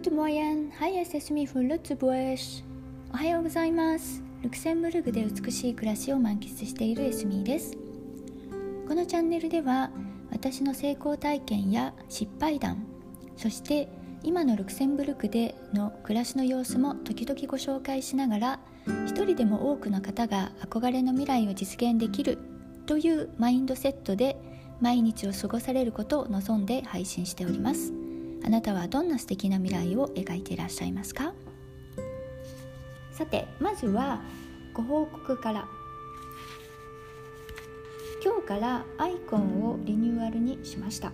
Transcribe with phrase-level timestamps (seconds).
[0.00, 0.70] Good morning!
[0.78, 2.64] Hi, s s m i from Lützburg.
[3.12, 4.22] おはようございます。
[4.42, 7.76] ルクセンブルグで美しい暮らしを満喫しているエスミーです。
[8.86, 9.90] このチャンネルでは
[10.30, 12.86] 私の成功体験や失敗談、
[13.36, 13.88] そして
[14.22, 18.60] 今のルクセンブルクでの暮らしの様子も時々ご紹介しながら
[19.04, 22.38] 一人でも多くの方が憧れの未来を実現できる
[22.86, 24.36] というマインドセットで
[24.80, 27.97] 毎日を過ごされることを望んで配信しております
[28.44, 31.32] あなたはどんな素敵な未来を描いていらっしゃいますか？
[33.12, 34.20] さてまずは
[34.72, 35.66] ご報告から。
[38.24, 41.12] 今日からアイコンをリニューアルにしました。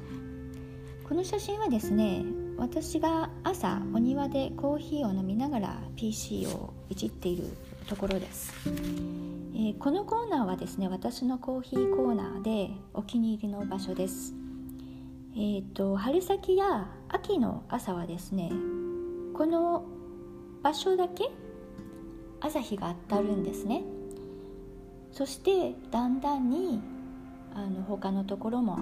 [1.06, 2.24] この写真はですね
[2.56, 7.44] 私が朝お庭でコーヒーを飲みながら PC をいじっている
[7.86, 14.34] ところです、えー、このコーナーはですね私のコーヒーコーナーでお気に入りの場所です。
[15.36, 18.52] えーと、春先や秋の朝はですね
[19.34, 19.84] この
[20.62, 21.28] 場所だけ
[22.40, 23.82] 朝日が当たるんですね。
[25.10, 26.80] そしてだんだんに
[27.52, 28.78] あの他のところも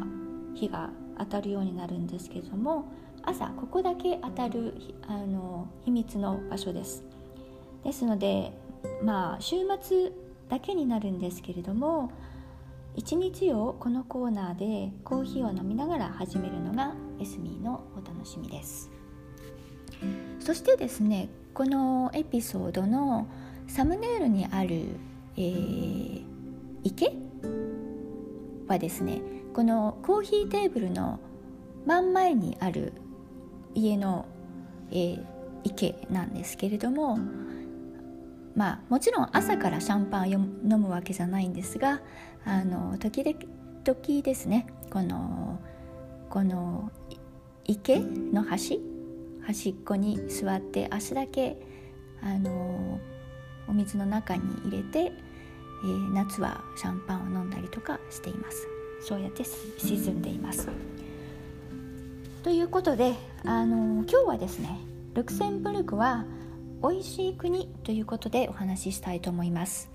[0.54, 2.86] 日が当たるようになるんですけども
[3.22, 4.74] 朝ここだけ当たる
[5.06, 7.02] あの秘密の場所です。
[7.82, 8.52] ですので
[9.02, 10.12] まあ週末
[10.50, 12.10] だけになるんですけれども
[12.94, 18.90] 一日をこのコーナーでコーヒーを飲みながら始めるのがエスミーのお楽しみです。
[20.40, 23.26] そしてですねこのエピソードの
[23.66, 24.86] サムネイルにある、
[25.36, 26.24] えー、
[26.82, 27.12] 池
[28.66, 29.22] はですね
[29.54, 31.20] このコーヒーテーブルの
[31.86, 32.92] 真ん前にある
[33.74, 34.26] 家の、
[34.90, 35.24] えー、
[35.64, 37.18] 池なんですけれども
[38.54, 42.00] まあもちろん朝からシャンパンを飲むわけじゃないんですが
[42.44, 45.58] あの時々ですねこの
[46.28, 46.90] この
[47.64, 48.80] 池の端
[49.46, 51.56] 端っこに座って足だけ
[52.22, 53.00] あの
[53.68, 58.68] お水の中に入れて、えー、夏はシャンパンを飲んだりとかしています。
[59.02, 59.42] そうやって
[59.78, 60.68] 沈んでいます。
[62.42, 63.14] ということで
[63.44, 64.78] あの今日はですね
[65.14, 66.24] ルクセンブルクは
[66.82, 69.90] 美味しい国ということでお話ししたいと思います。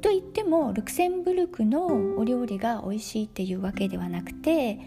[0.00, 4.78] と言ってもルクセンブルクのお料理が美味しいっていうわけではなくて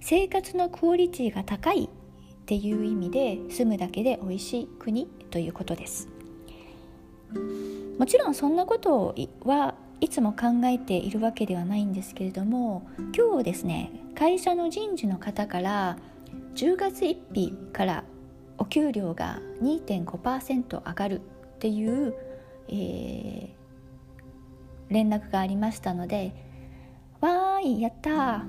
[0.00, 1.88] 生活のクオリティが高いっ
[2.44, 6.08] ていう意味で住むだけで美味しい国ということです。
[7.98, 9.14] もちろんそんなこと
[9.44, 12.86] はいつも考えているわけではないんですけれども
[13.16, 15.96] 今日ですね会社の人事の方から
[16.56, 18.04] 10月1日から
[18.58, 22.14] お給料が2.5%上がるっていう、
[22.68, 23.48] えー、
[24.88, 26.34] 連絡がありましたので
[27.20, 28.44] わーいやった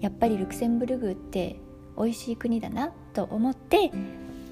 [0.00, 1.56] やっぱりルクセンブルグって
[1.96, 3.90] 美味しい国だなと思って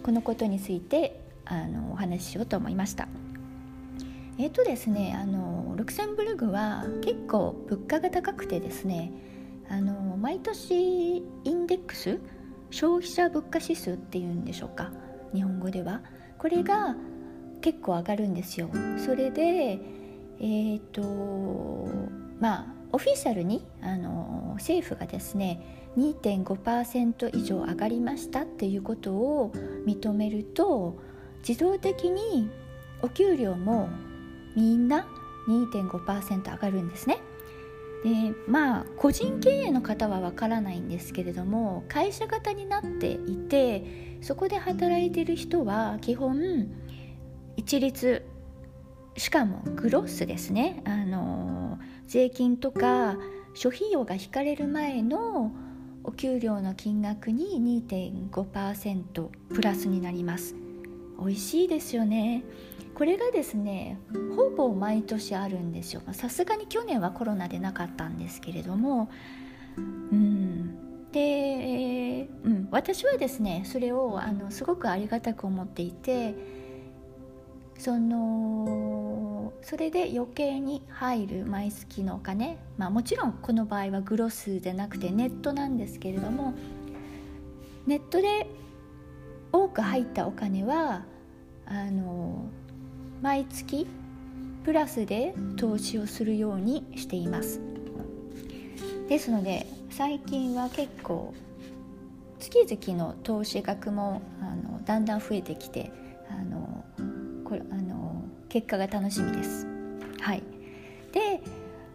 [0.03, 3.09] このことについてあのお話ししようと思いました。
[4.39, 9.11] えっ、ー、とですねあのルクセンブルグは結構物価が高くてですね
[9.69, 12.21] あの毎年インデックス
[12.71, 14.93] 消費者物価指数っていうんでしょうか？
[15.33, 16.03] 日本語では。
[16.39, 16.97] これが
[17.61, 18.71] 結構上がるんですよ。
[19.05, 19.79] それで
[20.41, 21.89] えっ、ー、と
[22.41, 29.53] まあオフィシャルにあの政府がですね2.5%以上上がりましたっていうことを
[29.87, 30.99] 認めると
[31.47, 32.49] 自動的に
[33.03, 33.89] お給料も
[34.57, 35.07] みんな
[35.49, 37.19] 2.5%上がるんですね。
[38.05, 46.69] でまあ個人経営の方はわからないんですけれども会社型になっていてそこで働いている人は基本
[47.57, 48.25] 一律
[49.17, 50.81] しかもグロスですね。
[50.85, 53.17] あの税金とか
[53.55, 55.53] 諸費用が引かれる前の
[56.05, 60.55] お給料の金額に2.5%プラスになります。
[61.19, 62.45] 美味しいですよね。
[62.99, 63.97] これがですね
[64.35, 66.03] ほぼ毎年あるんですよ。
[66.11, 69.09] さすがに去年はコロナでなかったんですけれども。
[69.77, 71.13] うん。
[71.13, 76.35] で、うん、私はですねそれをあのすごくありがたく思っていて
[77.79, 86.53] そのそれで余計に入る毎月のお金、まあ、もちろんこの場合はグロスでなくてネットなんですけれども
[87.87, 88.49] ネットで
[89.53, 91.05] 多く入ったお金は
[91.65, 92.49] あの
[93.21, 93.87] 毎月
[94.65, 97.61] プラスで投資をするようにしています。
[99.09, 101.33] ですので最近は結構
[102.39, 105.91] 月々の投資額もあのだんだん増えてきて
[106.31, 106.85] あの
[107.45, 109.67] これあの結果が楽しみです。
[110.21, 110.43] はい。
[111.13, 111.41] で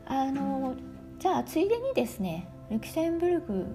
[0.06, 0.76] あの
[1.20, 3.68] じゃあついでにですねルキセンブルグ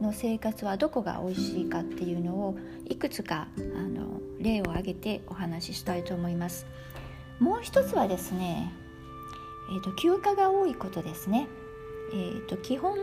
[0.00, 2.56] の生活はどこが美味しいかっていうのを
[2.86, 6.66] いくつかあの例を挙げてお話ししたいと思います。
[7.38, 8.72] もう一つはですね、
[9.70, 11.46] えーと、休暇が多いことですね。
[12.12, 12.96] えーと、基本、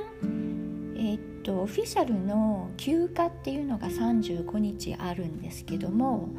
[0.96, 6.30] えーと、オフィシャルの休暇っていうのが35日あるんですけども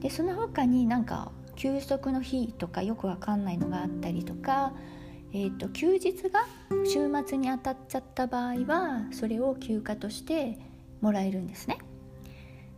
[0.00, 4.72] でその他になんか休息の日とかよくわかんないのがあったりとか
[5.32, 6.46] えーと、休日が
[6.84, 10.58] 週末に当たっちゃった場合はそれを休暇として
[11.00, 11.78] もらえるんですね。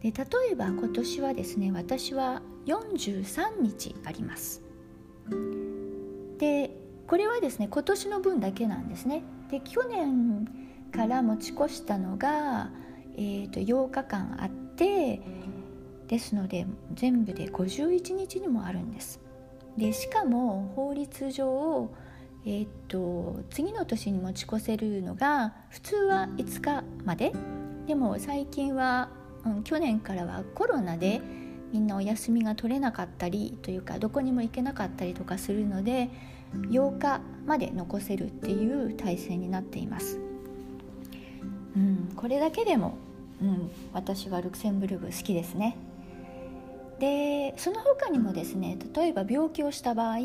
[0.03, 4.63] で例えば今年はですね私は43日あります。
[6.39, 6.77] で
[7.07, 9.23] これはですね今年の分だけなんですね。
[9.51, 10.47] で去年
[10.93, 12.71] から持ち越したのが、
[13.17, 15.21] えーと、と8日間あって
[16.09, 19.21] ですので全部で51日にもあるんです。
[19.79, 21.89] でしかも法律上
[22.45, 27.33] えー、っと次の年に持ち越せるのが普通は5日まで
[27.87, 29.09] でも最近は、
[29.45, 31.21] うん、去年からはコロナで
[31.73, 36.11] みんなお休みが取れなかったりというかどこにも行けなかったりとかするので
[36.55, 40.21] 8日まで残せるっていう体制になっています。
[41.75, 42.99] うん、これだけでも、
[43.41, 45.77] うん、私はルクセンブルク好きですね。
[46.99, 50.19] でその他にもですね例えば病気をした場合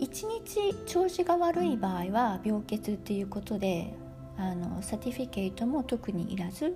[0.00, 3.92] 1日調子が悪い場合は病欠っていうことで
[4.38, 6.74] あのサティフィケートも特にいらず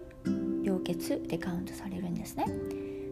[0.63, 2.47] 病欠でカウントされるんですね。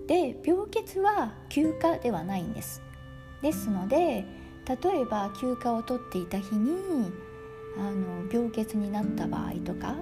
[0.06, 2.82] で病欠は休暇ではないんです。
[3.41, 4.25] ですので
[4.67, 7.11] 例えば休暇を取っていた日に
[7.79, 9.97] あの病欠になった場合とか、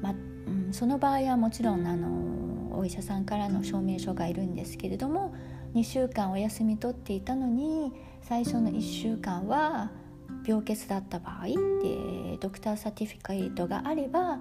[0.00, 0.14] ま
[0.46, 5.34] うん、その場合はもちろんあのお医者さんからの証明書がいるんですけれども
[5.74, 7.92] 2週間お休み取っていたのに
[8.22, 9.90] 最初の1週間は
[10.46, 14.38] 病欠だった場合でドクターサティフィケートがあれば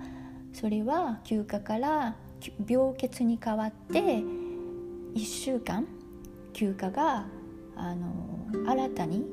[0.53, 2.15] それは休暇から
[2.67, 5.87] 病欠に変わって1週間
[6.53, 7.25] 休暇が
[7.75, 9.25] あの新たに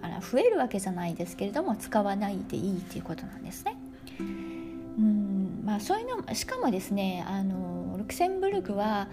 [0.00, 3.76] あら増えるわけじゃないですけれども使わないでいいということなんですね。
[4.18, 9.08] うんまあ、そういうのしかもですねあのルクセンブルクは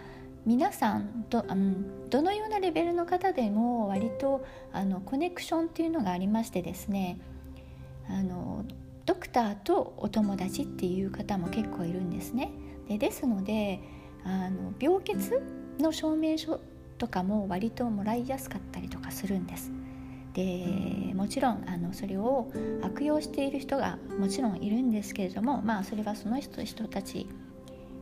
[0.45, 4.43] 皆さんど,、うん、どのようなレベルの方でも割と
[4.73, 7.19] あのコネクションっていうのがありましてですね
[8.09, 8.65] あの
[9.05, 12.51] ドクターとお友達っていう方も結構いるんですね。
[12.87, 13.79] でですので
[14.23, 15.15] あの病欠
[15.79, 16.59] の証明書
[16.97, 19.71] とかも割ともらいやすかったりとかするんです。
[20.33, 22.51] でもちろんあのそれを
[22.81, 27.27] 悪用している人がもちろんいるんですけれどもまあそれはその人人たち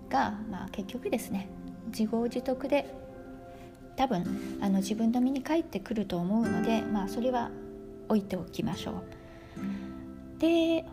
[0.09, 1.49] が、まあ、結局ですね
[1.87, 2.93] 自業自得で
[3.95, 7.51] 多分あの自分の身に返ってくると思うので、まあ、それは
[8.07, 9.03] 置いておきましょう。
[10.39, 10.85] で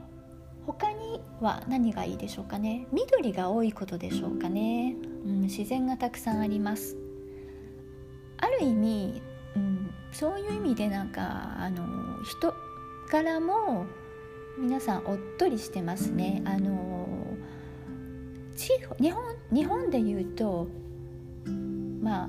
[0.66, 2.88] 他には何がいいでしょうかね？
[2.92, 6.96] 緑が多いことでしょうかね、うん、自然がたくさんあります。
[8.38, 9.22] ある意味、
[9.54, 11.84] うん、そういう意味でなんかあの
[12.24, 12.52] 人
[13.08, 13.86] からも
[14.58, 16.42] 皆さんおっとりしてますね。
[16.44, 16.95] あの
[19.00, 20.66] 日本日本で言うと
[22.00, 22.28] まあ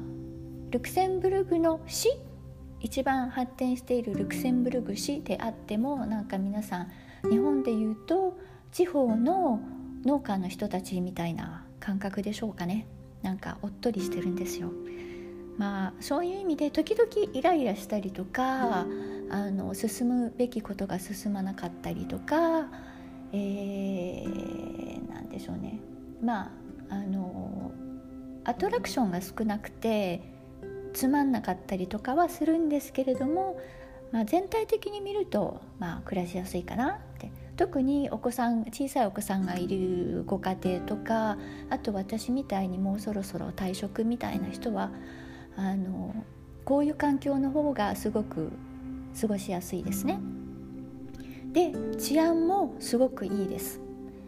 [0.69, 2.10] ルクセンブルグの市
[2.80, 6.92] 一番発展しているルクセンブルグ市であってもなんか皆さん
[7.30, 8.38] 日本でいうと
[8.71, 9.59] 地方の
[10.06, 12.88] 農家の人たちみたいな感覚でしょうかね
[13.23, 14.71] なんかおっとりしてるんですよ。
[15.57, 18.85] まあそういう意味で時々イライラしたりとか
[19.30, 22.68] あの進むべきことが進まなかったりとか、
[23.33, 25.80] えー、なんでしょうね
[26.21, 26.52] ま
[26.90, 27.71] ああの
[28.44, 30.21] アトラクションが少なくて
[30.94, 33.59] つまんなかったりとかはするんですけれども、
[34.12, 41.38] まあ、全体的に見ると、まあ、暮らしやすいかなって特にお子さん小さいお子さんがいるご家庭とか
[41.69, 44.92] あと私みたいにもうそろそろ退職みたいな人は
[45.56, 46.16] あの
[46.64, 48.52] こういう環境の方がすごく
[49.19, 50.19] 過ごしやすいですね。
[51.52, 53.87] で治安もすごくいいです。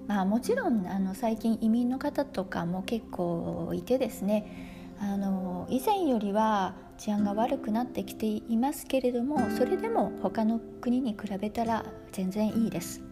[0.10, 13.04] まあ、もちろんあの最近移民の方とかも結構いてですねあの以前よりは治安が悪くなってきていますけれどもそれでも他の国に比べたら全然いいです。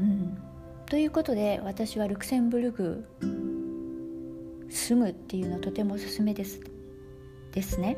[0.00, 0.38] うん、
[0.86, 3.04] ということで私はルクセンブルク
[4.70, 6.60] 住むっていうのはとてもおすすめです
[7.50, 7.96] ですね。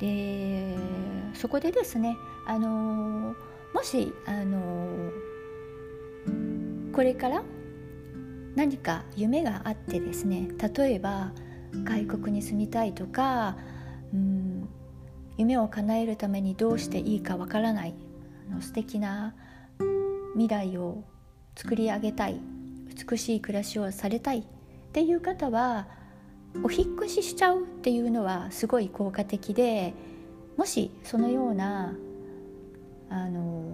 [0.00, 0.74] で
[1.34, 3.36] そこでですねあの
[3.72, 5.12] もしあの
[6.92, 7.42] これから
[8.56, 11.32] 何か夢があってですね例えば
[11.84, 13.56] 外国に住みたいとか
[14.12, 14.68] うん
[15.36, 17.94] 夢を叶えるためにどうしていいかわからない
[18.50, 19.34] あの素敵な
[20.34, 21.04] 未来を
[21.56, 22.40] 作り上げたい
[23.08, 24.42] 美しい暮らしをされたいっ
[24.92, 25.86] ていう方は
[26.64, 29.94] お引越ししちゃうっていうのはすごい効果的で
[30.56, 31.94] もしそのような
[33.08, 33.64] あの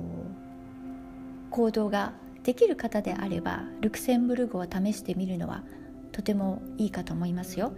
[1.51, 2.13] 行動が
[2.47, 5.65] できる方であればルクセンブルグを試してみるのは
[6.13, 7.73] とてもいいかと思いますよ。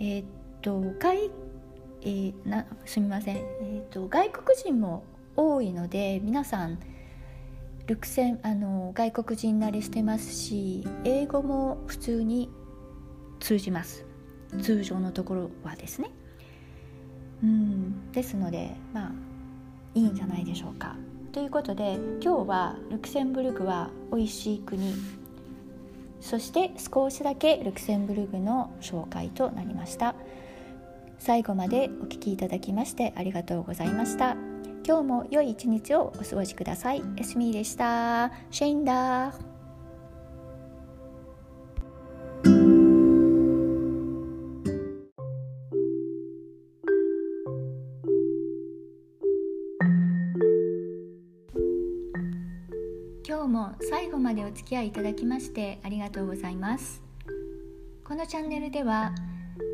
[0.00, 0.26] えー、っ
[0.62, 1.30] と外、
[2.00, 5.04] えー、なすみません、えー、っと外国人も
[5.36, 6.78] 多いので皆さん
[7.86, 12.48] ルクセンあの外国人慣れしてますし英語も普通に
[13.38, 14.06] 通じます。
[14.62, 16.10] 通常のところはですね。
[17.42, 19.12] うんですのでまあ
[19.94, 20.96] いいんじゃないでしょうか。
[21.34, 24.94] ということで今日はルクセンブルクは美味しい国。
[26.20, 30.14] そして少しだけルクセンブルクの紹介となりました。
[31.18, 34.36] 最後までお聴きいただきましてありがとうございました。
[34.86, 37.02] 今日も良い一日をお過ごしください。
[37.16, 38.30] エスミーでした。
[38.52, 39.53] シェインダー。
[54.24, 57.02] までお付き合いいただきましてありがとうございます。
[58.02, 59.14] このチャンネルでは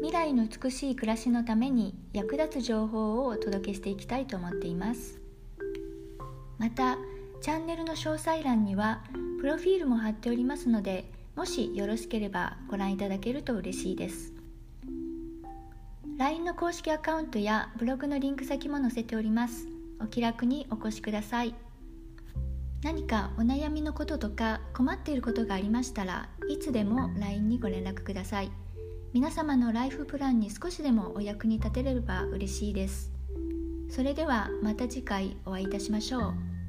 [0.02, 5.20] 未来の美しい暮らしのために役立つ情報をお届けしていきたいと思っています。
[6.58, 6.98] また
[7.40, 9.02] チャンネルの詳細欄には
[9.40, 14.32] プロフィールも貼っておりますのでもしよろしければご覧いただけると嬉しいです。
[16.18, 19.68] LINE の公式アカウントやブログのリンク先も載せております。
[20.00, 21.54] お気楽にお越しください。
[22.82, 28.50] 何かお悩みのこととか困っていることがありましたらいつでも LINE にご連絡ください。
[29.12, 33.12] 皆様のライフプランに少しでもお役に立てれば嬉しいです。
[33.90, 36.59] それではまた次回お会いいたしましょう。